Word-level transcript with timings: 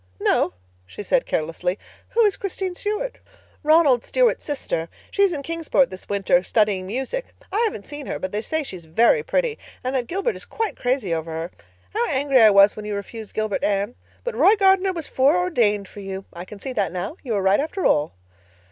"No," 0.19 0.53
she 0.87 1.03
said 1.03 1.27
carelessly. 1.27 1.77
"Who 2.15 2.21
is 2.25 2.35
Christine 2.35 2.73
Stuart?" 2.73 3.19
"Ronald 3.61 4.03
Stuart's 4.03 4.43
sister. 4.43 4.89
She's 5.11 5.31
in 5.31 5.43
Kingsport 5.43 5.91
this 5.91 6.09
winter 6.09 6.41
studying 6.41 6.87
music. 6.87 7.35
I 7.51 7.59
haven't 7.65 7.85
seen 7.85 8.07
her, 8.07 8.17
but 8.17 8.31
they 8.31 8.41
say 8.41 8.63
she's 8.63 8.85
very 8.85 9.21
pretty 9.21 9.59
and 9.83 9.95
that 9.95 10.07
Gilbert 10.07 10.35
is 10.35 10.43
quite 10.43 10.75
crazy 10.75 11.13
over 11.13 11.29
her. 11.31 11.51
How 11.93 12.07
angry 12.09 12.41
I 12.41 12.49
was 12.49 12.75
when 12.75 12.85
you 12.85 12.95
refused 12.95 13.35
Gilbert, 13.35 13.63
Anne. 13.63 13.93
But 14.23 14.33
Roy 14.33 14.55
Gardner 14.55 14.91
was 14.91 15.07
foreordained 15.07 15.87
for 15.87 15.99
you. 15.99 16.25
I 16.33 16.45
can 16.45 16.59
see 16.59 16.73
that 16.73 16.91
now. 16.91 17.17
You 17.21 17.33
were 17.33 17.43
right, 17.43 17.59
after 17.59 17.85
all." 17.85 18.15